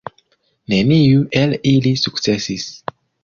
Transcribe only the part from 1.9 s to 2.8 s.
sukcesis.